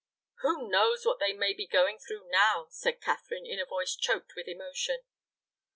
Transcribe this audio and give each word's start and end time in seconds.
"Who 0.39 0.67
knows 0.67 1.05
what 1.05 1.19
they 1.19 1.31
may 1.31 1.53
be 1.53 1.67
going 1.67 1.99
through 1.99 2.27
now!" 2.31 2.65
said 2.71 3.01
Catherine, 3.01 3.45
in 3.45 3.59
a 3.59 3.67
voice 3.67 3.95
choked 3.95 4.33
with 4.35 4.47
emotion. 4.47 5.01